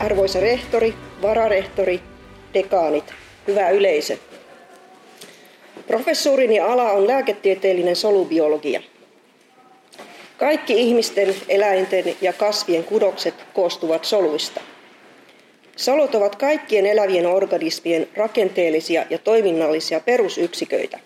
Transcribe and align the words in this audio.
arvoisa 0.00 0.40
rehtori, 0.40 0.94
vararehtori, 1.22 2.00
dekaanit, 2.54 3.04
hyvä 3.46 3.70
yleisö. 3.70 4.16
Professuurini 5.86 6.60
ala 6.60 6.90
on 6.90 7.06
lääketieteellinen 7.06 7.96
solubiologia. 7.96 8.82
Kaikki 10.38 10.72
ihmisten, 10.80 11.34
eläinten 11.48 12.04
ja 12.20 12.32
kasvien 12.32 12.84
kudokset 12.84 13.34
koostuvat 13.54 14.04
soluista. 14.04 14.60
Solut 15.76 16.14
ovat 16.14 16.36
kaikkien 16.36 16.86
elävien 16.86 17.26
organismien 17.26 18.08
rakenteellisia 18.16 19.04
ja 19.10 19.18
toiminnallisia 19.18 20.00
perusyksiköitä. 20.00 20.98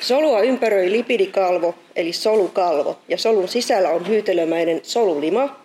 Solua 0.00 0.40
ympäröi 0.40 0.92
lipidikalvo 0.92 1.74
eli 1.96 2.12
solukalvo 2.12 2.98
ja 3.08 3.18
solun 3.18 3.48
sisällä 3.48 3.90
on 3.90 4.08
hyytelömäinen 4.08 4.80
solulima 4.82 5.59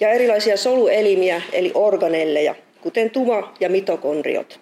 ja 0.00 0.10
erilaisia 0.10 0.56
soluelimiä 0.56 1.42
eli 1.52 1.72
organelleja, 1.74 2.54
kuten 2.80 3.10
tuma 3.10 3.54
ja 3.60 3.68
mitokondriot. 3.68 4.60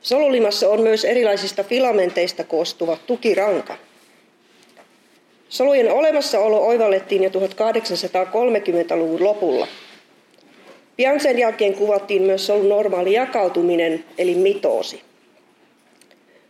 Solulimassa 0.00 0.68
on 0.68 0.80
myös 0.80 1.04
erilaisista 1.04 1.62
filamenteista 1.62 2.44
koostuva 2.44 2.96
tukiranka. 3.06 3.76
Solujen 5.48 5.92
olemassaolo 5.92 6.66
oivallettiin 6.66 7.22
jo 7.22 7.30
1830-luvun 7.30 9.24
lopulla. 9.24 9.68
Pian 10.96 11.20
sen 11.20 11.38
jälkeen 11.38 11.74
kuvattiin 11.74 12.22
myös 12.22 12.46
solun 12.46 12.68
normaali 12.68 13.12
jakautuminen 13.12 14.04
eli 14.18 14.34
mitoosi. 14.34 15.02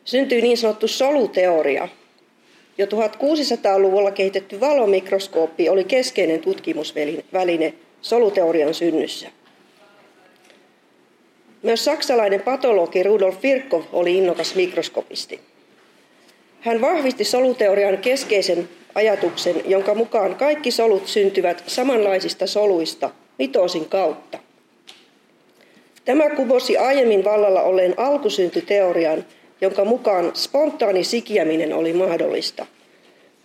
Syntyi 0.04 0.42
niin 0.42 0.58
sanottu 0.58 0.88
soluteoria. 0.88 1.88
Jo 2.78 2.86
1600-luvulla 2.86 4.10
kehitetty 4.10 4.60
valomikroskooppi 4.60 5.68
oli 5.68 5.84
keskeinen 5.84 6.40
tutkimusväline 6.40 7.74
soluteorian 8.00 8.74
synnyssä. 8.74 9.28
Myös 11.62 11.84
saksalainen 11.84 12.40
patologi 12.40 13.02
Rudolf 13.02 13.42
Virchow 13.42 13.82
oli 13.92 14.18
innokas 14.18 14.54
mikroskopisti. 14.54 15.40
Hän 16.60 16.80
vahvisti 16.80 17.24
soluteorian 17.24 17.98
keskeisen 17.98 18.68
ajatuksen, 18.94 19.62
jonka 19.64 19.94
mukaan 19.94 20.34
kaikki 20.34 20.70
solut 20.70 21.08
syntyvät 21.08 21.64
samanlaisista 21.66 22.46
soluista 22.46 23.10
mitoosin 23.38 23.88
kautta. 23.88 24.38
Tämä 26.04 26.30
kuvosi 26.30 26.76
aiemmin 26.76 27.24
vallalla 27.24 27.62
olleen 27.62 27.94
alkusyntyteorian, 27.96 29.24
jonka 29.64 29.84
mukaan 29.84 30.30
spontaani 30.34 31.04
sikiäminen 31.04 31.72
oli 31.72 31.92
mahdollista. 31.92 32.66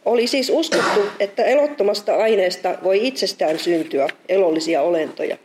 Oli 0.06 0.28
siis 0.28 0.50
uskottu, 0.50 1.00
että 1.20 1.44
elottomasta 1.44 2.16
aineesta 2.16 2.78
voi 2.84 3.08
itsestään 3.08 3.60
syntyä 3.60 4.08
elollisia 4.30 4.82
olentoja. 4.82 5.38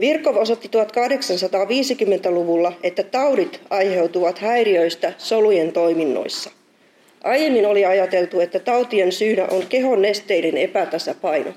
Virkov 0.00 0.36
osoitti 0.36 0.68
1850-luvulla, 0.68 2.72
että 2.82 3.02
taudit 3.02 3.60
aiheutuvat 3.70 4.38
häiriöistä 4.38 5.12
solujen 5.18 5.72
toiminnoissa. 5.72 6.50
Aiemmin 7.24 7.66
oli 7.66 7.84
ajateltu, 7.84 8.40
että 8.40 8.58
tautien 8.58 9.12
syynä 9.12 9.46
on 9.50 9.66
kehon 9.68 10.02
nesteiden 10.02 10.56
epätasapaino. 10.56 11.50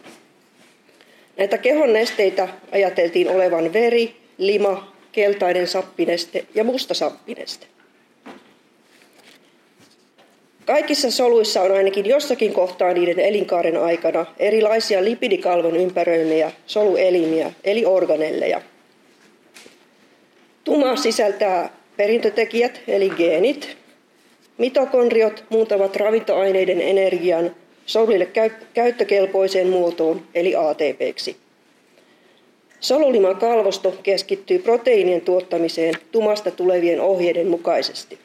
Näitä 1.38 1.58
kehon 1.58 1.94
nesteitä 1.94 2.48
ajateltiin 2.72 3.30
olevan 3.30 3.74
veri, 3.74 4.16
lima, 4.38 4.94
keltainen 5.14 5.67
sappineste 5.67 6.45
ja 6.56 6.64
musta 6.64 6.94
sappineste. 6.94 7.66
Kaikissa 10.66 11.11
soluissa 11.11 11.61
on 11.61 11.72
ainakin 11.72 12.06
jossakin 12.06 12.53
kohtaa 12.53 12.94
niiden 12.94 13.19
elinkaaren 13.19 13.78
aikana 13.78 14.25
erilaisia 14.38 15.03
lipidikalvon 15.03 15.75
ympäröimiä 15.75 16.52
soluelimiä, 16.66 17.52
eli 17.64 17.86
organelleja. 17.86 18.61
Tuma 20.63 20.96
sisältää 20.96 21.69
perintötekijät, 21.97 22.81
eli 22.88 23.09
geenit. 23.09 23.78
Mitokondriot 24.57 25.44
muuntavat 25.50 25.96
ravintoaineiden 25.96 26.81
energian 26.81 27.56
soluille 27.85 28.28
käyttökelpoiseen 28.73 29.68
muotoon, 29.68 30.22
eli 30.35 30.56
ATPksi. 30.56 31.43
Soluliman 32.84 33.36
kalvosto 33.36 33.96
keskittyy 34.04 34.60
proteiinien 34.60 35.22
tuottamiseen 35.22 35.94
tumasta 36.12 36.52
tulevien 36.52 37.02
ohjeiden 37.02 37.48
mukaisesti. 37.48 38.20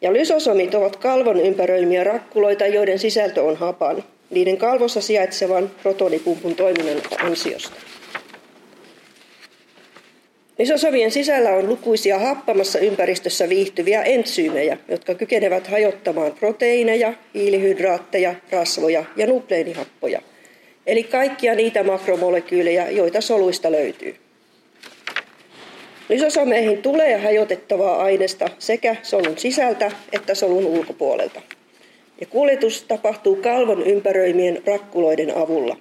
Ja 0.00 0.12
lysosomit 0.12 0.74
ovat 0.74 0.96
kalvon 0.96 1.40
ympäröimiä 1.40 2.04
rakkuloita, 2.04 2.66
joiden 2.66 2.98
sisältö 2.98 3.42
on 3.42 3.56
hapan, 3.56 4.04
niiden 4.30 4.56
kalvossa 4.56 5.00
sijaitsevan 5.00 5.70
protonipumpun 5.82 6.54
toiminnan 6.54 6.96
ansiosta. 7.18 7.76
Lysosomien 10.58 11.10
sisällä 11.10 11.50
on 11.50 11.68
lukuisia 11.68 12.18
happamassa 12.18 12.78
ympäristössä 12.78 13.48
viihtyviä 13.48 14.02
entsyymejä, 14.02 14.78
jotka 14.88 15.14
kykenevät 15.14 15.66
hajottamaan 15.66 16.32
proteiineja, 16.32 17.12
hiilihydraatteja, 17.34 18.34
rasvoja 18.50 19.04
ja 19.16 19.26
nukleenihappoja, 19.26 20.22
eli 20.86 21.04
kaikkia 21.04 21.54
niitä 21.54 21.82
makromolekyylejä, 21.82 22.90
joita 22.90 23.20
soluista 23.20 23.72
löytyy. 23.72 24.16
Lysosomeihin 26.08 26.82
tulee 26.82 27.18
hajotettavaa 27.18 28.02
aineesta 28.02 28.48
sekä 28.58 28.96
solun 29.02 29.38
sisältä 29.38 29.90
että 30.12 30.34
solun 30.34 30.66
ulkopuolelta. 30.66 31.40
Ja 32.20 32.26
kuljetus 32.26 32.82
tapahtuu 32.82 33.36
kalvon 33.36 33.82
ympäröimien 33.82 34.62
rakkuloiden 34.66 35.36
avulla. 35.36 35.76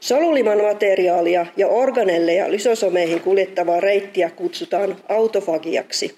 Soluliman 0.00 0.62
materiaalia 0.62 1.46
ja 1.56 1.68
organelleja 1.68 2.50
lysosomeihin 2.50 3.20
kuljettavaa 3.20 3.80
reittiä 3.80 4.30
kutsutaan 4.30 4.96
autofagiaksi. 5.08 6.16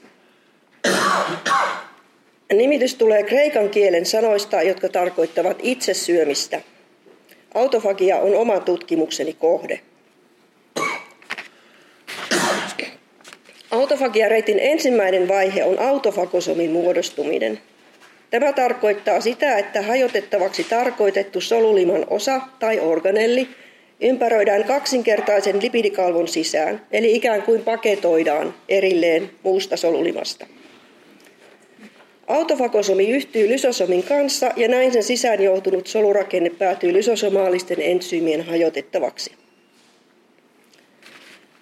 Nimitys 2.53 2.95
tulee 2.95 3.23
kreikan 3.23 3.71
kielen 3.71 4.07
sanoista, 4.07 4.63
jotka 4.63 4.89
tarkoittavat 4.89 5.59
itse 5.63 5.95
syömistä. 5.95 6.61
Autofagia 7.55 8.19
on 8.19 8.35
oman 8.35 8.63
tutkimukseni 8.63 9.33
kohde. 9.33 9.81
Autofagiareitin 13.71 14.59
ensimmäinen 14.59 15.29
vaihe 15.29 15.65
on 15.65 15.79
autofagosomin 15.79 16.71
muodostuminen. 16.71 17.61
Tämä 18.31 18.53
tarkoittaa 18.53 19.21
sitä, 19.21 19.59
että 19.59 19.83
hajotettavaksi 19.83 20.65
tarkoitettu 20.65 21.41
soluliman 21.41 22.07
osa 22.11 22.41
tai 22.59 22.81
organelli 22.81 23.49
ympäröidään 24.01 24.65
kaksinkertaisen 24.65 25.63
lipidikalvon 25.63 26.29
sisään, 26.29 26.87
eli 26.93 27.17
ikään 27.17 27.43
kuin 27.43 27.63
paketoidaan 27.63 28.55
erilleen 28.69 29.31
muusta 29.43 29.77
solulimasta. 29.77 30.47
Autofagosomi 32.27 33.11
yhtyy 33.11 33.49
lysosomin 33.49 34.03
kanssa 34.03 34.51
ja 34.57 34.69
näin 34.69 34.93
sen 34.93 35.03
sisään 35.03 35.43
joutunut 35.43 35.87
solurakenne 35.87 36.51
päätyy 36.51 36.93
lysosomaalisten 36.93 37.81
entsyymien 37.81 38.45
hajotettavaksi. 38.45 39.33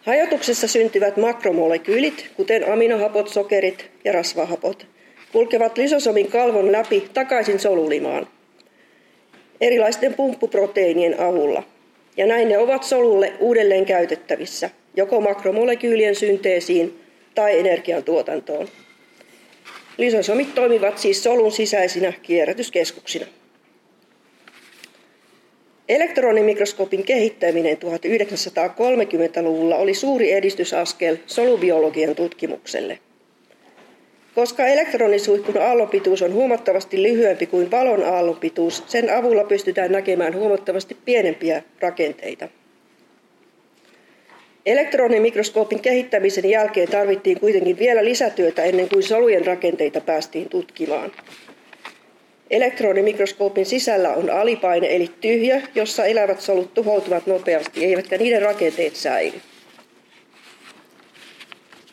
Hajotuksessa 0.03 0.69
syntyvät 0.69 1.17
makromolekyylit, 1.17 2.31
kuten 2.37 2.73
aminohapot, 2.73 3.29
sokerit 3.29 3.91
ja 4.05 4.13
rasvahapot, 4.13 4.87
kulkevat 5.33 5.79
lysosomin 5.79 6.31
kalvon 6.31 6.73
läpi 6.73 7.09
takaisin 7.15 7.59
solulimaan 7.59 8.27
erilaisten 9.61 10.15
pumppuproteiinien 10.15 11.21
avulla. 11.21 11.63
Ja 12.17 12.27
näin 12.27 12.49
ne 12.49 12.59
ovat 12.59 12.85
solulle 12.85 13.33
uudelleen 13.41 13.87
käytettävissä, 13.87 14.71
joko 14.97 15.21
makromolekyylien 15.21 16.15
synteesiin 16.15 17.01
tai 17.35 17.59
energiantuotantoon. 17.59 18.69
Lysosomit 19.99 20.55
toimivat 20.55 20.99
siis 20.99 21.23
solun 21.23 21.53
sisäisinä 21.53 22.13
kierrätyskeskuksina. 22.23 23.27
Elektronimikroskopin 25.89 27.05
kehittäminen 27.05 27.77
1930-luvulla 27.77 29.77
oli 29.77 29.95
suuri 29.95 30.33
edistysaskel 30.33 31.17
solubiologian 31.27 32.15
tutkimukselle. 32.15 32.99
Koska 34.35 34.67
elektronisuihkun 34.67 35.59
aallonpituus 35.59 36.23
on 36.23 36.33
huomattavasti 36.33 37.03
lyhyempi 37.03 37.47
kuin 37.47 37.71
valon 37.71 38.05
aallonpituus, 38.05 38.85
sen 38.87 39.17
avulla 39.17 39.45
pystytään 39.45 39.93
näkemään 39.93 40.35
huomattavasti 40.35 40.97
pienempiä 41.05 41.63
rakenteita. 41.81 42.49
Elektronimikroskoopin 44.67 45.81
kehittämisen 45.81 46.51
jälkeen 46.51 46.89
tarvittiin 46.89 47.41
kuitenkin 47.41 47.79
vielä 47.79 48.05
lisätyötä 48.05 48.63
ennen 48.63 48.89
kuin 48.89 49.03
solujen 49.03 49.47
rakenteita 49.47 50.01
päästiin 50.01 50.49
tutkimaan. 50.49 51.13
Elektronimikroskoopin 52.51 53.67
sisällä 53.67 54.11
on 54.15 54.31
alipaine 54.31 54.97
eli 54.97 55.11
tyhjä, 55.21 55.63
jossa 55.75 56.05
elävät 56.05 56.41
solut 56.41 56.75
tuhoutuvat 56.75 57.27
nopeasti, 57.27 57.85
eivätkä 57.85 58.19
niiden 58.19 58.43
rakenteet 58.43 58.97
säily. 58.97 59.41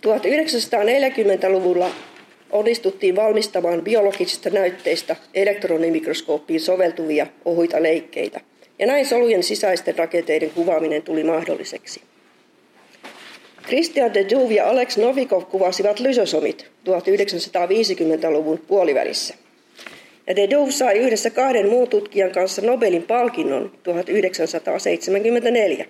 1940-luvulla 0.08 1.92
onnistuttiin 2.52 3.16
valmistamaan 3.16 3.82
biologisista 3.82 4.50
näytteistä 4.50 5.16
elektronimikroskooppiin 5.34 6.62
soveltuvia 6.62 7.28
ohuita 7.46 7.84
leikkeitä, 7.84 8.42
ja 8.80 8.88
näin 8.88 9.06
solujen 9.06 9.44
sisäisten 9.44 9.98
rakenteiden 9.98 10.50
kuvaaminen 10.50 11.02
tuli 11.02 11.24
mahdolliseksi. 11.24 12.02
Christian 13.70 14.14
de 14.14 14.26
Duve 14.30 14.54
ja 14.54 14.70
Alex 14.70 14.98
Novikov 14.98 15.44
kuvasivat 15.44 16.00
lysosomit 16.00 16.68
1950-luvun 16.90 18.60
puolivälissä. 18.68 19.36
Ja 20.28 20.36
de 20.36 20.50
Duve 20.50 20.72
sai 20.72 20.98
yhdessä 20.98 21.30
kahden 21.30 21.70
muun 21.70 21.88
tutkijan 21.88 22.32
kanssa 22.32 22.62
Nobelin 22.62 23.04
palkinnon 23.04 23.72
1974. 23.84 25.86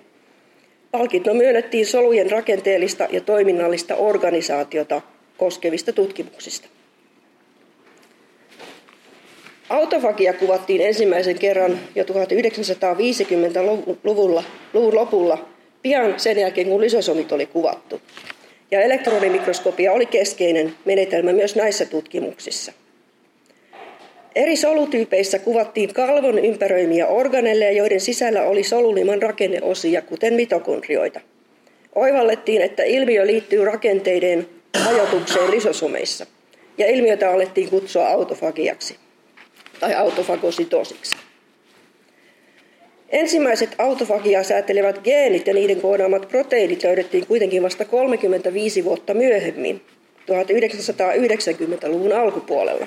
Palkinto 0.90 1.34
myönnettiin 1.34 1.86
solujen 1.86 2.30
rakenteellista 2.30 3.08
ja 3.12 3.20
toiminnallista 3.20 3.96
organisaatiota 3.96 5.02
koskevista 5.36 5.92
tutkimuksista. 5.92 6.68
Autofagia 9.68 10.32
kuvattiin 10.32 10.80
ensimmäisen 10.80 11.38
kerran 11.38 11.80
jo 11.94 12.04
1950-luvulla 12.04 14.44
luvun 14.74 14.94
lopulla, 14.94 15.48
pian 15.82 16.20
sen 16.20 16.38
jälkeen 16.38 16.68
kun 16.68 16.80
lysosomit 16.80 17.32
oli 17.32 17.46
kuvattu. 17.46 18.00
Ja 18.70 18.80
elektronimikroskopia 18.80 19.92
oli 19.92 20.06
keskeinen 20.06 20.74
menetelmä 20.84 21.32
myös 21.32 21.56
näissä 21.56 21.86
tutkimuksissa. 21.86 22.72
Eri 24.34 24.56
solutyypeissä 24.56 25.38
kuvattiin 25.38 25.94
kalvon 25.94 26.38
ympäröimiä 26.38 27.06
organelleja, 27.06 27.72
joiden 27.72 28.00
sisällä 28.00 28.42
oli 28.42 28.62
soluliman 28.62 29.22
rakenneosia, 29.22 30.02
kuten 30.02 30.34
mitokondrioita. 30.34 31.20
Oivallettiin, 31.94 32.62
että 32.62 32.82
ilmiö 32.82 33.26
liittyy 33.26 33.64
rakenteiden 33.64 34.48
hajotukseen 34.78 35.50
lisosomeissa, 35.50 36.26
ja 36.78 36.86
ilmiötä 36.86 37.30
alettiin 37.30 37.70
kutsua 37.70 38.08
autofagiaksi 38.08 38.96
tai 39.80 39.94
autofagositosiksi. 39.94 41.16
Ensimmäiset 43.10 43.74
autofagiaa 43.78 44.42
säätelevät 44.42 45.00
geenit 45.04 45.46
ja 45.46 45.54
niiden 45.54 45.80
koodaamat 45.80 46.28
proteiinit 46.28 46.84
löydettiin 46.84 47.26
kuitenkin 47.26 47.62
vasta 47.62 47.84
35 47.84 48.84
vuotta 48.84 49.14
myöhemmin, 49.14 49.80
1990-luvun 50.20 52.12
alkupuolella. 52.12 52.86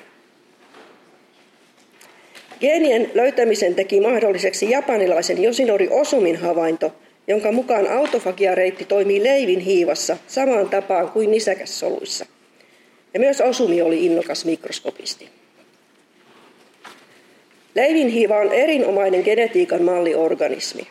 Geenien 2.60 3.12
löytämisen 3.14 3.76
teki 3.76 4.02
mahdolliseksi 4.02 4.70
japanilaisen 4.70 5.44
Yosinori 5.44 5.88
Osumin 5.92 6.36
havainto, 6.36 6.94
jonka 7.28 7.52
mukaan 7.52 7.88
autofagiareitti 7.88 8.86
toimii 8.86 9.24
leivin 9.24 9.60
hiivassa 9.60 10.18
samaan 10.28 10.70
tapaan 10.70 11.10
kuin 11.10 11.32
nisäkässoluissa. 11.32 12.26
Ja 13.14 13.20
myös 13.20 13.42
Osumi 13.42 13.82
oli 13.82 14.06
innokas 14.06 14.46
mikroskopisti. 14.46 15.30
Leivinhiiva 17.76 18.38
on 18.38 18.54
erinomainen 18.54 19.22
genetiikan 19.22 19.84
malliorganismi. 19.84 20.88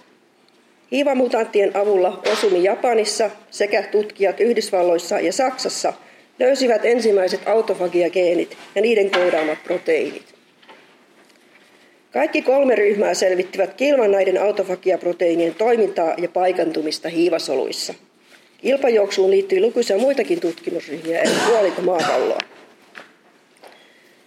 Hiivamutanttien 0.92 1.76
avulla 1.76 2.22
Osumi 2.32 2.64
Japanissa 2.64 3.30
sekä 3.50 3.82
tutkijat 3.82 4.40
Yhdysvalloissa 4.40 5.20
ja 5.20 5.32
Saksassa 5.32 5.92
löysivät 6.38 6.84
ensimmäiset 6.84 7.40
autofagiageenit 7.46 8.56
ja 8.74 8.82
niiden 8.82 9.10
koodaamat 9.10 9.58
proteiinit. 9.64 10.34
Kaikki 12.12 12.42
kolme 12.42 12.74
ryhmää 12.74 13.14
selvittivät 13.14 13.74
kilman 13.74 14.10
näiden 14.10 14.42
autofagiaproteiinien 14.42 15.54
toimintaa 15.54 16.14
ja 16.18 16.28
paikantumista 16.28 17.08
hiivasoluissa. 17.08 17.94
Kilpajuoksuun 18.58 19.30
liittyi 19.30 19.60
lukuisia 19.60 19.98
muitakin 19.98 20.40
tutkimusryhmiä 20.40 21.18
eri 21.18 21.34
puolilta 21.46 21.82
maapalloa. 21.82 22.38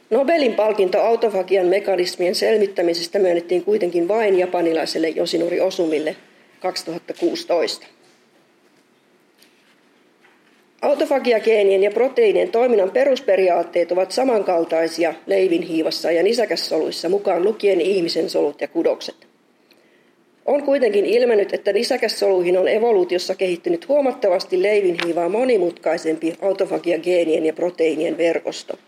Nobelin 0.10 0.54
palkinto 0.56 1.02
autofagian 1.02 1.66
mekanismien 1.66 2.36
selvittämisestä 2.36 3.20
myönnettiin 3.20 3.64
kuitenkin 3.64 4.08
vain 4.08 4.40
japanilaiselle 4.40 5.10
Josinuri 5.10 5.62
Osumille 5.62 6.16
2016. 6.60 7.88
Autofagiageenien 10.82 11.84
ja 11.84 11.92
proteiinien 11.92 12.52
toiminnan 12.52 12.92
perusperiaatteet 12.92 13.92
ovat 13.92 14.12
samankaltaisia 14.12 15.14
leivinhiivassa 15.28 16.12
ja 16.12 16.24
nisäkässoluissa 16.24 17.10
mukaan 17.10 17.44
lukien 17.44 17.82
ihmisen 17.82 18.30
solut 18.30 18.62
ja 18.62 18.68
kudokset. 18.68 19.16
On 20.46 20.64
kuitenkin 20.64 21.06
ilmennyt, 21.06 21.54
että 21.54 21.74
nisäkässoluihin 21.74 22.58
on 22.58 22.68
evoluutiossa 22.68 23.36
kehittynyt 23.36 23.88
huomattavasti 23.88 24.62
leivinhiivaa 24.62 25.30
monimutkaisempi 25.30 26.36
autofagiageenien 26.42 27.46
ja 27.46 27.54
proteiinien 27.54 28.18
verkosto– 28.18 28.78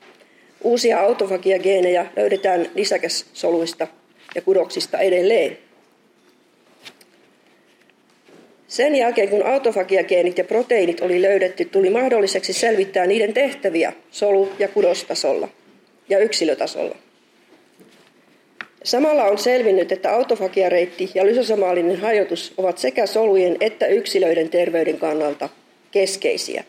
Uusia 0.62 1.00
autofagiageenejä 1.00 2.06
löydetään 2.16 2.70
lisäkässoluista 2.76 3.88
ja 4.36 4.42
kudoksista 4.42 5.00
edelleen. 5.00 5.58
Sen 8.68 8.96
jälkeen, 8.96 9.30
kun 9.30 9.46
autofagiageenit 9.46 10.38
ja 10.38 10.44
proteiinit 10.44 11.02
oli 11.02 11.22
löydetty, 11.22 11.66
tuli 11.66 11.90
mahdolliseksi 11.90 12.54
selvittää 12.54 13.06
niiden 13.06 13.34
tehtäviä 13.34 13.94
solu- 14.12 14.52
ja 14.60 14.68
kudostasolla 14.68 15.48
ja 16.10 16.20
yksilötasolla. 16.20 16.96
Samalla 18.84 19.24
on 19.24 19.38
selvinnyt, 19.38 19.92
että 19.92 20.14
autofagiareitti 20.14 21.12
ja 21.16 21.26
lysosomaalinen 21.26 21.98
hajotus 21.98 22.54
ovat 22.58 22.78
sekä 22.78 23.06
solujen 23.06 23.58
että 23.60 23.88
yksilöiden 23.88 24.50
terveyden 24.50 24.98
kannalta 24.98 25.50
keskeisiä. 25.92 26.64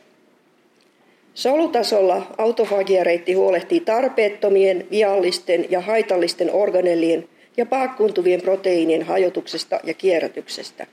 Solutasolla 1.38 2.34
autofagiareitti 2.38 3.32
huolehtii 3.32 3.80
tarpeettomien, 3.80 4.86
viallisten 4.90 5.66
ja 5.70 5.80
haitallisten 5.80 6.52
organellien 6.52 7.28
ja 7.56 7.66
paakkuuntuvien 7.66 8.42
proteiinien 8.42 9.02
hajotuksesta 9.02 9.80
ja 9.84 9.94
kierrätyksestä 9.94 10.86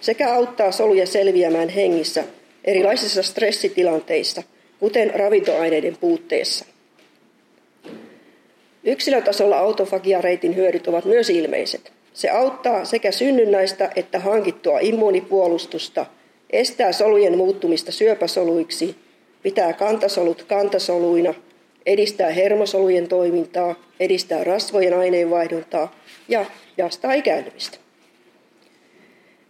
sekä 0.00 0.34
auttaa 0.34 0.72
soluja 0.72 1.06
selviämään 1.06 1.68
hengissä 1.68 2.24
erilaisissa 2.64 3.22
stressitilanteissa, 3.22 4.42
kuten 4.80 5.14
ravintoaineiden 5.14 5.96
puutteessa. 6.00 6.64
Yksilötasolla 8.84 9.58
autofagiareitin 9.58 10.56
hyödyt 10.56 10.88
ovat 10.88 11.04
myös 11.04 11.30
ilmeiset. 11.30 11.92
Se 12.14 12.30
auttaa 12.30 12.84
sekä 12.84 13.10
synnynnäistä 13.10 13.90
että 13.96 14.18
hankittua 14.18 14.78
immuunipuolustusta, 14.80 16.06
estää 16.50 16.92
solujen 16.92 17.36
muuttumista 17.36 17.92
syöpäsoluiksi 17.92 18.96
pitää 19.42 19.72
kantasolut 19.72 20.42
kantasoluina, 20.42 21.34
edistää 21.86 22.30
hermosolujen 22.30 23.08
toimintaa, 23.08 23.74
edistää 24.00 24.44
rasvojen 24.44 24.98
aineenvaihduntaa 24.98 25.96
ja 26.28 26.44
jastaa 26.76 27.12
ikääntymistä. 27.12 27.78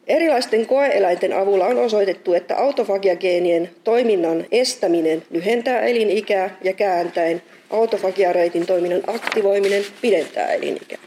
Erilaisten 0.06 0.66
koeeläinten 0.66 1.32
avulla 1.32 1.66
on 1.66 1.78
osoitettu, 1.78 2.34
että 2.34 2.56
autofagiageenien 2.56 3.70
toiminnan 3.84 4.46
estäminen 4.52 5.22
lyhentää 5.30 5.80
elinikää 5.80 6.58
ja 6.64 6.72
kääntäen 6.72 7.42
autofagiareitin 7.70 8.66
toiminnan 8.66 9.02
aktivoiminen 9.06 9.84
pidentää 10.02 10.52
elinikää. 10.52 10.98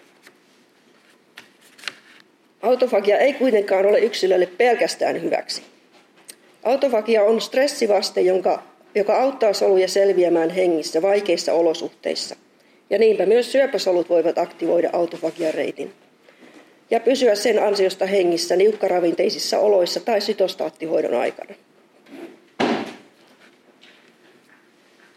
Autofagia 2.61 3.17
ei 3.17 3.33
kuitenkaan 3.33 3.85
ole 3.85 3.99
yksilölle 3.99 4.45
pelkästään 4.45 5.21
hyväksi. 5.21 5.61
Autofagia 6.63 7.23
on 7.23 7.41
stressivaste, 7.41 8.21
jonka 8.21 8.63
joka 8.95 9.21
auttaa 9.21 9.53
soluja 9.53 9.87
selviämään 9.87 10.49
hengissä 10.49 11.01
vaikeissa 11.01 11.53
olosuhteissa. 11.53 12.35
Ja 12.89 12.99
niinpä 12.99 13.25
myös 13.25 13.51
syöpäsolut 13.51 14.09
voivat 14.09 14.37
aktivoida 14.37 14.89
autofagiareitin 14.93 15.93
ja 16.91 16.99
pysyä 16.99 17.35
sen 17.35 17.63
ansiosta 17.63 18.05
hengissä 18.05 18.55
niukkaravinteisissa 18.55 19.59
oloissa 19.59 19.99
tai 19.99 20.21
sytostaattihoidon 20.21 21.13
aikana. 21.13 21.55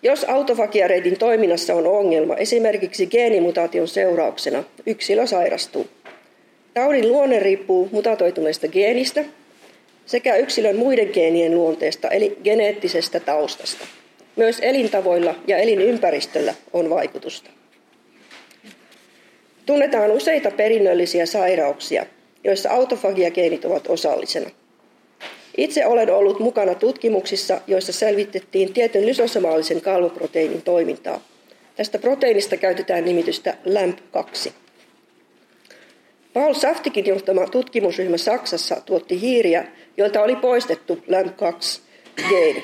Jos 0.03 0.25
autofagiareitin 0.25 1.19
toiminnassa 1.19 1.75
on 1.75 1.87
ongelma, 1.87 2.37
esimerkiksi 2.37 3.07
geenimutaation 3.07 3.89
seurauksena, 3.89 4.65
yksilö 4.87 5.27
sairastuu. 5.27 5.87
Taudin 6.75 7.09
luonne 7.09 7.39
riippuu 7.39 7.89
mutatoituneesta 7.93 8.69
geenistä, 8.69 9.25
sekä 10.07 10.37
yksilön 10.37 10.77
muiden 10.77 11.11
geenien 11.13 11.55
luonteesta 11.55 12.09
eli 12.09 12.39
geneettisestä 12.45 13.21
taustasta. 13.21 13.87
Myös 14.37 14.59
elintavoilla 14.63 15.35
ja 15.47 15.57
elinympäristöllä 15.57 16.55
on 16.73 16.91
vaikutusta. 16.91 17.51
Tunnetaan 19.67 20.11
useita 20.11 20.51
perinnöllisiä 20.51 21.27
sairauksia, 21.27 22.07
joissa 22.45 22.71
autofagiageenit 22.71 23.65
ovat 23.65 23.87
osallisena. 23.87 24.51
Itse 25.57 25.87
olen 25.87 26.11
ollut 26.11 26.41
mukana 26.41 26.75
tutkimuksissa, 26.75 27.61
joissa 27.67 27.93
selvitettiin 27.93 28.73
tietyn 28.73 29.07
lysosomaalisen 29.07 29.81
kalvoproteiinin 29.81 30.63
toimintaa. 30.63 31.21
Tästä 31.77 31.99
proteiinista 31.99 32.57
käytetään 32.57 33.05
nimitystä 33.05 33.57
LAMP2. 33.67 34.51
Paul 36.33 36.55
Saftikin 36.55 37.07
johtama 37.07 37.47
tutkimusryhmä 37.47 38.17
Saksassa 38.17 38.81
tuotti 38.87 39.21
hiiriä, 39.21 39.65
joilta 39.97 40.23
oli 40.23 40.37
poistettu 40.37 40.95
LAMP2-geeni, 40.95 42.63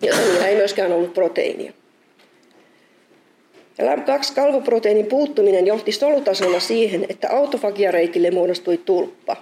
ja 0.00 0.16
niillä 0.16 0.48
ei 0.48 0.56
myöskään 0.56 0.92
ollut 0.92 1.14
proteiinia. 1.14 1.72
LAM2-kalvoproteiinin 3.82 5.06
puuttuminen 5.06 5.66
johti 5.66 5.92
solutasolla 5.92 6.60
siihen, 6.60 7.06
että 7.08 7.30
autofagiareitille 7.30 8.30
muodostui 8.30 8.78
tulppa. 8.78 9.36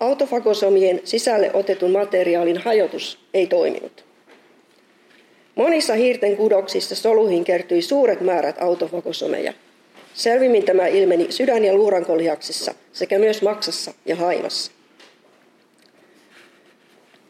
Autofagosomien 0.00 1.00
sisälle 1.04 1.50
otetun 1.54 1.90
materiaalin 1.90 2.58
hajotus 2.58 3.18
ei 3.34 3.46
toiminut. 3.46 4.04
Monissa 5.54 5.94
hiirten 5.94 6.36
kudoksissa 6.36 6.94
soluihin 6.94 7.44
kertyi 7.44 7.82
suuret 7.82 8.20
määrät 8.20 8.62
autofagosomeja. 8.62 9.52
Selvimmin 10.14 10.64
tämä 10.64 10.86
ilmeni 10.86 11.32
sydän- 11.32 11.64
ja 11.64 11.74
luurankolihaksissa 11.74 12.74
sekä 12.92 13.18
myös 13.18 13.42
maksassa 13.42 13.94
ja 14.06 14.16
haimassa. 14.16 14.72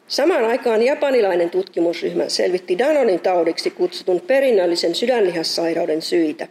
Samaan 0.09 0.45
aikaan 0.45 0.83
japanilainen 0.83 1.51
tutkimusryhmä 1.51 2.29
selvitti 2.29 2.79
Danonin 2.79 3.21
taudiksi 3.21 3.71
kutsutun 3.71 4.21
perinnöllisen 4.21 4.95
sydänlihassairauden 4.95 6.03
syitä. 6.03 6.49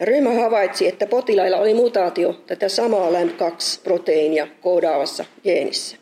Ryhmä 0.00 0.30
havaitsi, 0.30 0.86
että 0.86 1.06
potilailla 1.06 1.56
oli 1.56 1.74
mutaatio 1.74 2.40
tätä 2.46 2.68
samaa 2.68 3.10
LAMP2-proteiinia 3.10 4.48
koodaavassa 4.60 5.24
geenissä. 5.42 5.96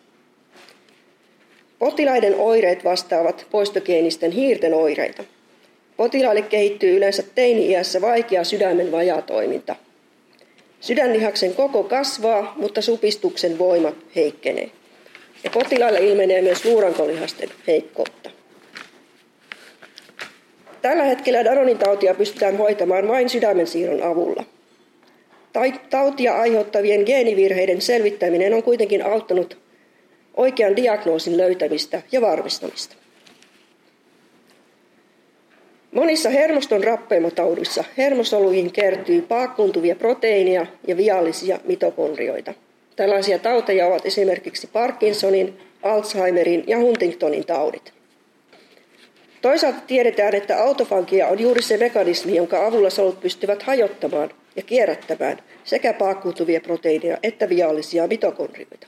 Potilaiden 1.79 2.35
oireet 2.39 2.85
vastaavat 2.85 3.47
poistogeenisten 3.51 4.33
hiirten 4.33 4.75
oireita. 4.75 5.25
Potilaille 5.97 6.43
kehittyy 6.43 6.97
yleensä 6.97 7.23
teini-iässä 7.35 8.01
vaikea 8.01 8.45
sydämen 8.45 8.93
vajaatoiminta. 8.93 9.77
Sydänlihaksen 10.81 11.55
koko 11.55 11.85
kasvaa, 11.85 12.55
mutta 12.57 12.83
supistuksen 12.83 13.59
voima 13.59 13.93
heikkenee. 14.17 14.71
Ja 15.47 15.51
potilailla 15.51 15.99
ilmenee 15.99 16.43
myös 16.43 16.65
luurankolihasten 16.65 17.49
heikkoutta. 17.67 18.31
Tällä 20.83 21.05
hetkellä 21.05 21.45
Daronin 21.45 21.79
tautia 21.79 22.15
pystytään 22.15 22.57
hoitamaan 22.57 23.09
vain 23.09 23.29
sydämen 23.29 23.67
siirron 23.67 24.03
avulla. 24.03 24.45
Tautia 25.91 26.41
aiheuttavien 26.41 27.03
geenivirheiden 27.07 27.81
selvittäminen 27.81 28.55
on 28.55 28.63
kuitenkin 28.63 29.07
auttanut 29.07 29.59
oikean 30.35 30.77
diagnoosin 30.77 31.37
löytämistä 31.37 32.03
ja 32.13 32.21
varmistamista. 32.21 32.97
Monissa 35.93 36.31
hermoston 36.31 36.85
rappeumatauduissa 36.85 37.85
hermosoluihin 37.97 38.73
kertyy 38.73 39.23
paakkuuntuvia 39.23 39.97
proteiineja 39.97 40.67
ja 40.87 40.97
viallisia 40.97 41.61
mitokondrioita. 41.65 42.55
Tällaisia 42.97 43.39
tauteja 43.39 43.87
ovat 43.87 44.07
esimerkiksi 44.07 44.67
Parkinsonin, 44.67 45.59
Alzheimerin 45.83 46.65
ja 46.67 46.79
Huntingtonin 46.79 47.47
taudit. 47.47 47.93
Toisaalta 49.43 49.81
tiedetään, 49.87 50.35
että 50.35 50.63
autofankia 50.63 51.27
on 51.27 51.41
juuri 51.41 51.63
se 51.63 51.77
mekanismi, 51.77 52.37
jonka 52.37 52.67
avulla 52.67 52.91
solut 52.91 53.21
pystyvät 53.21 53.63
hajottamaan 53.63 54.31
ja 54.57 54.63
kierrättämään 54.63 55.39
sekä 55.65 55.93
paakkuutuvia 55.93 56.61
proteiineja 56.61 57.19
että 57.23 57.49
viallisia 57.49 58.07
mitokondrioita. 58.07 58.87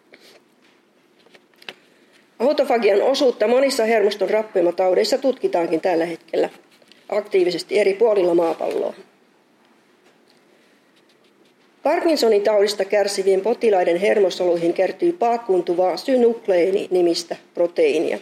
Autofagian 2.38 3.03
osuutta 3.03 3.49
monissa 3.49 3.85
hermoston 3.85 4.31
rappeumataudeissa 4.31 5.19
tutkitaankin 5.19 5.81
tällä 5.81 6.05
hetkellä 6.05 6.50
aktiivisesti 7.09 7.79
eri 7.79 7.95
puolilla 7.95 8.35
maapalloa. 8.35 8.95
Parkinsonin 11.88 12.42
taudista 12.42 12.85
kärsivien 12.85 13.40
potilaiden 13.40 13.97
hermosoluihin 13.97 14.73
kertyy 14.73 15.12
paakkuuntuvaa 15.12 15.97
synukleini-nimistä 15.97 17.37
proteiinia. 17.54 18.18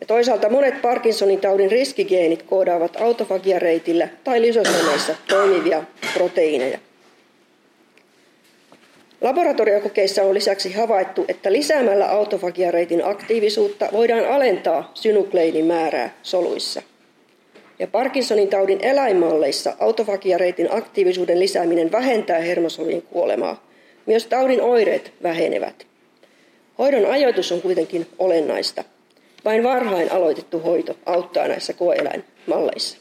Ja 0.00 0.06
toisaalta 0.06 0.48
monet 0.48 0.82
Parkinsonin 0.82 1.40
taudin 1.40 1.70
riskigeenit 1.70 2.42
koodaavat 2.42 2.96
autofagiareitillä 2.96 4.08
tai 4.24 4.42
lysosomeissa 4.42 5.14
toimivia 5.28 5.84
proteiineja. 6.14 6.78
Laboratoriokokeissa 9.20 10.22
on 10.22 10.34
lisäksi 10.34 10.72
havaittu, 10.72 11.24
että 11.28 11.52
lisäämällä 11.52 12.06
autofagiareitin 12.06 13.04
aktiivisuutta 13.04 13.88
voidaan 13.92 14.28
alentaa 14.28 14.90
synukleinin 14.94 15.66
määrää 15.66 16.14
soluissa. 16.22 16.82
Ja 17.80 17.86
Parkinsonin 17.86 18.48
taudin 18.48 18.78
eläinmalleissa 18.82 19.76
autofagiareitin 19.78 20.68
aktiivisuuden 20.72 21.40
lisääminen 21.40 21.92
vähentää 21.92 22.38
hermosolujen 22.38 23.02
kuolemaa. 23.02 23.66
Myös 24.06 24.26
taudin 24.26 24.62
oireet 24.62 25.12
vähenevät. 25.22 25.86
Hoidon 26.78 27.10
ajoitus 27.10 27.52
on 27.52 27.62
kuitenkin 27.62 28.06
olennaista. 28.18 28.84
Vain 29.44 29.62
varhain 29.62 30.12
aloitettu 30.12 30.58
hoito 30.58 30.96
auttaa 31.06 31.48
näissä 31.48 31.72
koeeläinmalleissa. 31.72 32.98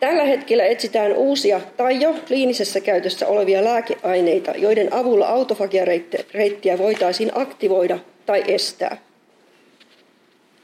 Tällä 0.00 0.24
hetkellä 0.24 0.64
etsitään 0.64 1.12
uusia 1.12 1.60
tai 1.76 2.00
jo 2.00 2.14
kliinisessä 2.26 2.80
käytössä 2.80 3.26
olevia 3.26 3.64
lääkeaineita, 3.64 4.50
joiden 4.50 4.92
avulla 4.92 5.26
autofagiareittiä 5.26 6.78
voitaisiin 6.78 7.30
aktivoida 7.34 7.98
tai 8.26 8.44
estää. 8.48 9.09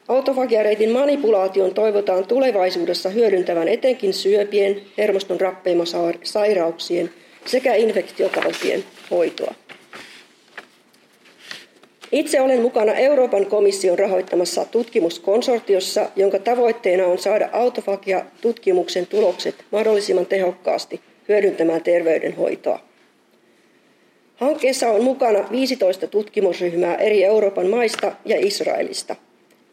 Autofagiareitin 0.09 0.91
manipulaation 0.91 1.75
toivotaan 1.75 2.27
tulevaisuudessa 2.27 3.09
hyödyntävän 3.09 3.69
etenkin 3.69 4.15
syöpien, 4.15 4.83
hermoston 4.99 5.41
rappeimasairauksien 5.41 7.11
sekä 7.45 7.75
infektiotautien 7.75 8.85
hoitoa. 9.11 9.55
Itse 12.13 12.41
olen 12.41 12.63
mukana 12.63 12.95
Euroopan 12.95 13.47
komission 13.47 13.99
rahoittamassa 13.99 14.65
tutkimuskonsortiossa, 14.65 16.11
jonka 16.17 16.39
tavoitteena 16.39 17.07
on 17.07 17.19
saada 17.19 17.49
autofagia-tutkimuksen 17.53 19.07
tulokset 19.07 19.55
mahdollisimman 19.73 20.27
tehokkaasti 20.27 21.01
hyödyntämään 21.29 21.83
terveydenhoitoa. 21.83 22.81
Hankkeessa 24.37 24.89
on 24.89 25.05
mukana 25.05 25.49
15 25.51 26.07
tutkimusryhmää 26.07 26.95
eri 26.95 27.25
Euroopan 27.25 27.67
maista 27.67 28.13
ja 28.25 28.37
Israelista. 28.41 29.17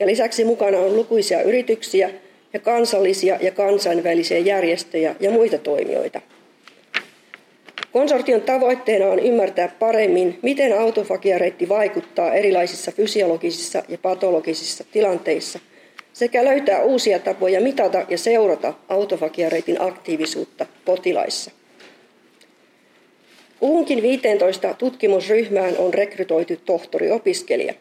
Ja 0.03 0.07
lisäksi 0.07 0.45
mukana 0.45 0.77
on 0.77 0.95
lukuisia 0.95 1.41
yrityksiä 1.41 2.09
ja 2.53 2.59
kansallisia 2.59 3.37
ja 3.41 3.51
kansainvälisiä 3.51 4.37
järjestöjä 4.37 5.15
ja 5.19 5.31
muita 5.31 5.57
toimijoita– 5.57 6.21
Konsortion 7.93 8.41
tavoitteena 8.41 9.07
on 9.07 9.19
ymmärtää 9.19 9.75
paremmin, 9.79 10.39
miten 10.41 10.79
autofagiareitti 10.79 11.69
vaikuttaa 11.69 12.33
erilaisissa 12.33 12.91
fysiologisissa 12.91 13.83
ja 13.87 13.97
patologisissa 13.97 14.83
tilanteissa 14.91 15.59
sekä 16.13 16.45
löytää 16.45 16.83
uusia 16.83 17.19
tapoja 17.19 17.61
mitata 17.61 18.05
ja 18.09 18.17
seurata 18.17 18.73
autofagiareitin 18.89 19.81
aktiivisuutta 19.81 20.65
potilaissa. 20.85 21.51
Kuhunkin 23.59 24.01
15 24.01 24.73
tutkimusryhmään 24.73 25.77
on 25.77 25.93
rekrytoitu 25.93 26.53
tohtoriopiskelija. 26.65 27.73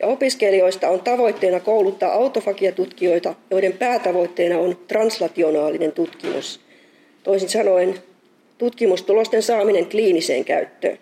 Ja 0.00 0.06
opiskelijoista 0.06 0.88
on 0.88 1.00
tavoitteena 1.00 1.60
kouluttaa 1.60 2.12
autofagiatutkijoita, 2.12 3.34
joiden 3.50 3.72
päätavoitteena 3.72 4.58
on 4.58 4.78
translationaalinen 4.88 5.92
tutkimus. 5.92 6.60
Toisin 7.22 7.48
sanoen 7.48 7.94
tutkimustulosten 8.58 9.42
saaminen 9.42 9.86
kliiniseen 9.86 10.44
käyttöön. 10.44 10.98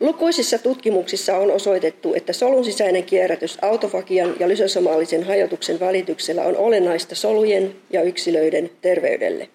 Lukuisissa 0.00 0.58
tutkimuksissa 0.58 1.36
on 1.36 1.50
osoitettu, 1.50 2.14
että 2.14 2.32
solun 2.32 2.64
sisäinen 2.64 3.04
kierrätys 3.04 3.58
autofagian 3.62 4.36
ja 4.40 4.48
lysosomaalisen 4.48 5.24
hajotuksen 5.24 5.80
välityksellä 5.80 6.42
on 6.42 6.56
olennaista 6.56 7.14
solujen 7.14 7.76
ja 7.90 8.02
yksilöiden 8.02 8.70
terveydelle. 8.82 9.48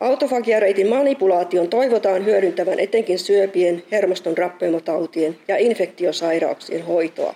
Autofagiareitin 0.00 0.88
manipulaation 0.88 1.68
toivotaan 1.68 2.24
hyödyntävän 2.24 2.80
etenkin 2.80 3.18
syöpien, 3.18 3.82
hermoston 3.92 4.38
rappeumotautien 4.38 5.38
ja 5.48 5.56
infektiosairauksien 5.56 6.84
hoitoa. 6.84 7.34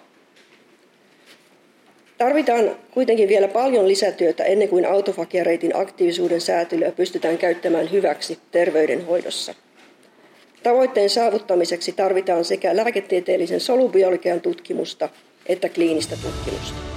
Tarvitaan 2.18 2.76
kuitenkin 2.90 3.28
vielä 3.28 3.48
paljon 3.48 3.88
lisätyötä 3.88 4.44
ennen 4.44 4.68
kuin 4.68 4.86
autofagiareitin 4.86 5.76
aktiivisuuden 5.76 6.40
säätelyä 6.40 6.92
pystytään 6.92 7.38
käyttämään 7.38 7.92
hyväksi 7.92 8.38
terveydenhoidossa. 8.50 9.54
Tavoitteen 10.62 11.10
saavuttamiseksi 11.10 11.92
tarvitaan 11.92 12.44
sekä 12.44 12.76
lääketieteellisen 12.76 13.60
solubiologian 13.60 14.40
tutkimusta 14.40 15.08
että 15.46 15.68
kliinistä 15.68 16.16
tutkimusta. 16.16 16.91